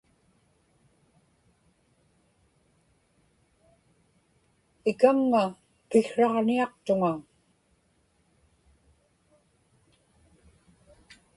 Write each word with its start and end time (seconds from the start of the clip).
ikaŋŋa 4.89 5.43
piksraġniaqtuŋa 5.89 7.13